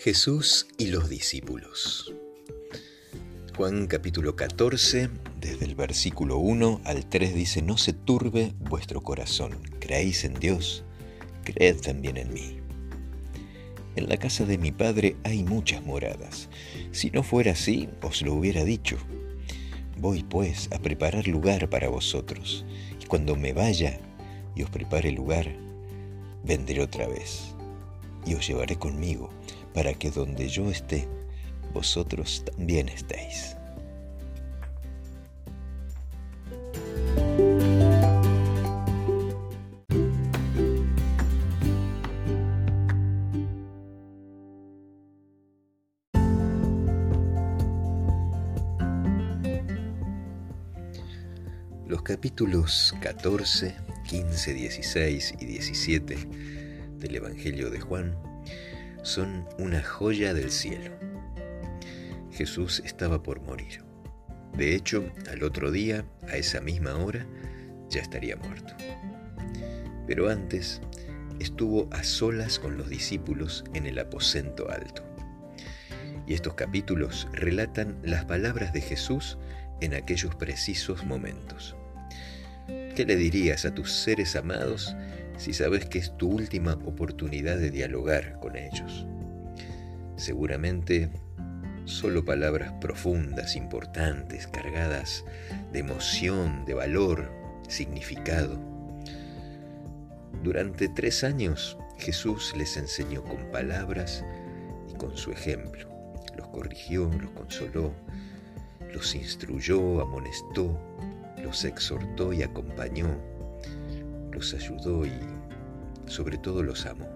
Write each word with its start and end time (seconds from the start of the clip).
Jesús 0.00 0.68
y 0.78 0.86
los 0.86 1.08
discípulos. 1.08 2.14
Juan 3.56 3.88
capítulo 3.88 4.36
14, 4.36 5.10
desde 5.40 5.64
el 5.64 5.74
versículo 5.74 6.36
1 6.38 6.82
al 6.84 7.04
3 7.04 7.34
dice, 7.34 7.62
No 7.62 7.76
se 7.78 7.94
turbe 7.94 8.54
vuestro 8.60 9.00
corazón, 9.00 9.58
creéis 9.80 10.22
en 10.22 10.34
Dios, 10.34 10.84
creed 11.42 11.80
también 11.80 12.16
en 12.16 12.32
mí. 12.32 12.60
En 13.96 14.08
la 14.08 14.18
casa 14.18 14.44
de 14.44 14.56
mi 14.56 14.70
Padre 14.70 15.16
hay 15.24 15.42
muchas 15.42 15.84
moradas. 15.84 16.48
Si 16.92 17.10
no 17.10 17.24
fuera 17.24 17.50
así, 17.50 17.88
os 18.00 18.22
lo 18.22 18.34
hubiera 18.34 18.62
dicho. 18.62 18.98
Voy 19.98 20.22
pues 20.22 20.68
a 20.70 20.78
preparar 20.78 21.26
lugar 21.26 21.68
para 21.70 21.88
vosotros, 21.88 22.64
y 23.02 23.06
cuando 23.06 23.34
me 23.34 23.52
vaya 23.52 23.98
y 24.54 24.62
os 24.62 24.70
prepare 24.70 25.10
lugar, 25.10 25.52
vendré 26.44 26.82
otra 26.82 27.08
vez, 27.08 27.52
y 28.24 28.34
os 28.34 28.46
llevaré 28.46 28.76
conmigo 28.76 29.30
para 29.78 29.94
que 29.94 30.10
donde 30.10 30.48
yo 30.48 30.68
esté, 30.72 31.06
vosotros 31.72 32.44
también 32.44 32.88
estéis. 32.88 33.56
Los 51.86 52.02
capítulos 52.02 52.96
14, 53.00 53.76
15, 54.08 54.54
16 54.54 55.34
y 55.38 55.46
17 55.46 56.16
del 56.98 57.14
Evangelio 57.14 57.70
de 57.70 57.78
Juan 57.78 58.27
son 59.02 59.48
una 59.58 59.82
joya 59.82 60.34
del 60.34 60.50
cielo. 60.50 60.92
Jesús 62.30 62.82
estaba 62.84 63.22
por 63.22 63.40
morir. 63.40 63.82
De 64.56 64.74
hecho, 64.74 65.04
al 65.30 65.42
otro 65.42 65.70
día, 65.70 66.04
a 66.28 66.36
esa 66.36 66.60
misma 66.60 66.96
hora, 66.96 67.26
ya 67.90 68.00
estaría 68.00 68.36
muerto. 68.36 68.74
Pero 70.06 70.28
antes 70.28 70.80
estuvo 71.38 71.88
a 71.92 72.02
solas 72.02 72.58
con 72.58 72.76
los 72.76 72.88
discípulos 72.88 73.64
en 73.74 73.86
el 73.86 73.98
aposento 73.98 74.70
alto. 74.70 75.02
Y 76.26 76.34
estos 76.34 76.54
capítulos 76.54 77.28
relatan 77.32 77.98
las 78.02 78.24
palabras 78.24 78.72
de 78.72 78.80
Jesús 78.80 79.38
en 79.80 79.94
aquellos 79.94 80.34
precisos 80.34 81.04
momentos. 81.04 81.76
¿Qué 82.66 83.04
le 83.06 83.16
dirías 83.16 83.64
a 83.64 83.74
tus 83.74 83.92
seres 83.92 84.36
amados 84.36 84.94
si 85.38 85.52
sabes 85.52 85.86
que 85.86 85.98
es 85.98 86.16
tu 86.16 86.28
última 86.28 86.74
oportunidad 86.84 87.56
de 87.56 87.70
dialogar 87.70 88.38
con 88.40 88.56
ellos. 88.56 89.06
Seguramente 90.16 91.10
solo 91.84 92.24
palabras 92.24 92.72
profundas, 92.80 93.56
importantes, 93.56 94.46
cargadas 94.48 95.24
de 95.72 95.78
emoción, 95.78 96.64
de 96.66 96.74
valor, 96.74 97.32
significado. 97.68 98.58
Durante 100.42 100.88
tres 100.88 101.24
años 101.24 101.78
Jesús 101.98 102.52
les 102.56 102.76
enseñó 102.76 103.22
con 103.22 103.50
palabras 103.50 104.24
y 104.90 104.94
con 104.94 105.16
su 105.16 105.30
ejemplo. 105.30 105.88
Los 106.36 106.48
corrigió, 106.48 107.10
los 107.20 107.30
consoló, 107.30 107.94
los 108.92 109.14
instruyó, 109.14 110.00
amonestó, 110.00 110.78
los 111.42 111.64
exhortó 111.64 112.32
y 112.32 112.42
acompañó 112.42 113.37
los 114.38 114.54
ayudó 114.54 115.04
y 115.04 115.12
sobre 116.06 116.38
todo 116.38 116.62
los 116.62 116.86
amó. 116.86 117.08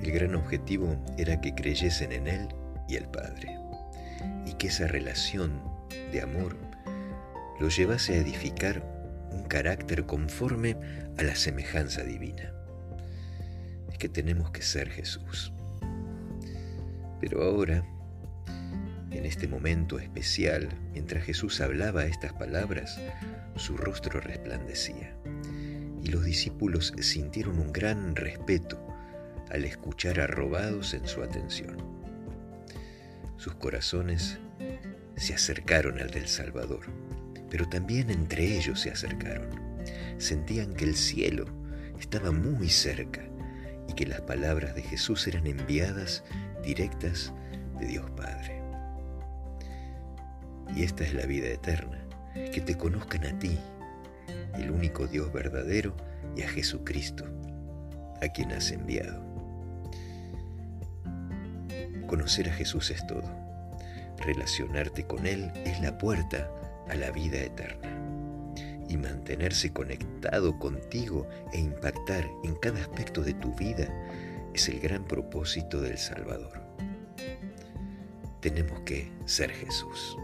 El 0.00 0.12
gran 0.12 0.36
objetivo 0.36 0.96
era 1.18 1.40
que 1.40 1.56
creyesen 1.56 2.12
en 2.12 2.28
Él 2.28 2.48
y 2.88 2.94
el 2.94 3.08
Padre, 3.08 3.58
y 4.46 4.52
que 4.54 4.68
esa 4.68 4.86
relación 4.86 5.60
de 6.12 6.22
amor 6.22 6.56
los 7.58 7.76
llevase 7.76 8.14
a 8.14 8.18
edificar 8.18 8.80
un 9.32 9.42
carácter 9.42 10.06
conforme 10.06 10.76
a 11.18 11.22
la 11.24 11.34
semejanza 11.34 12.04
divina. 12.04 12.52
Es 13.90 13.98
que 13.98 14.08
tenemos 14.08 14.52
que 14.52 14.62
ser 14.62 14.88
Jesús. 14.88 15.52
Pero 17.20 17.42
ahora, 17.42 17.84
en 19.14 19.26
este 19.26 19.48
momento 19.48 19.98
especial, 19.98 20.68
mientras 20.92 21.24
Jesús 21.24 21.60
hablaba 21.60 22.06
estas 22.06 22.32
palabras, 22.32 23.00
su 23.56 23.76
rostro 23.76 24.20
resplandecía, 24.20 25.16
y 26.02 26.08
los 26.08 26.24
discípulos 26.24 26.92
sintieron 27.00 27.58
un 27.58 27.72
gran 27.72 28.16
respeto 28.16 28.84
al 29.50 29.64
escuchar 29.64 30.20
arrobados 30.20 30.94
en 30.94 31.06
su 31.06 31.22
atención. 31.22 31.76
Sus 33.36 33.54
corazones 33.54 34.38
se 35.16 35.34
acercaron 35.34 35.98
al 35.98 36.10
del 36.10 36.28
Salvador, 36.28 36.86
pero 37.50 37.68
también 37.68 38.10
entre 38.10 38.56
ellos 38.56 38.80
se 38.80 38.90
acercaron. 38.90 39.50
Sentían 40.18 40.74
que 40.74 40.84
el 40.84 40.96
cielo 40.96 41.44
estaba 41.98 42.32
muy 42.32 42.68
cerca 42.68 43.22
y 43.88 43.94
que 43.94 44.06
las 44.06 44.22
palabras 44.22 44.74
de 44.74 44.82
Jesús 44.82 45.26
eran 45.26 45.46
enviadas 45.46 46.24
directas 46.64 47.32
de 47.78 47.86
Dios 47.86 48.10
Padre. 48.12 48.61
Y 50.74 50.84
esta 50.84 51.04
es 51.04 51.14
la 51.14 51.26
vida 51.26 51.48
eterna 51.48 51.98
que 52.34 52.60
te 52.60 52.76
conozcan 52.76 53.26
a 53.26 53.38
ti, 53.38 53.58
el 54.54 54.70
único 54.70 55.06
Dios 55.06 55.32
verdadero, 55.32 55.94
y 56.36 56.42
a 56.42 56.48
Jesucristo, 56.48 57.24
a 58.22 58.28
quien 58.28 58.52
has 58.52 58.70
enviado. 58.70 59.22
Conocer 62.06 62.48
a 62.48 62.52
Jesús 62.52 62.90
es 62.90 63.06
todo. 63.06 63.24
Relacionarte 64.18 65.04
con 65.04 65.26
Él 65.26 65.50
es 65.64 65.80
la 65.80 65.98
puerta 65.98 66.50
a 66.88 66.94
la 66.94 67.10
vida 67.10 67.38
eterna. 67.38 67.88
Y 68.88 68.96
mantenerse 68.96 69.72
conectado 69.72 70.58
contigo 70.58 71.26
e 71.52 71.58
impactar 71.58 72.28
en 72.44 72.54
cada 72.56 72.80
aspecto 72.80 73.22
de 73.22 73.34
tu 73.34 73.54
vida 73.54 73.88
es 74.54 74.68
el 74.68 74.80
gran 74.80 75.04
propósito 75.04 75.80
del 75.80 75.98
Salvador. 75.98 76.60
Tenemos 78.40 78.80
que 78.80 79.10
ser 79.24 79.50
Jesús. 79.50 80.16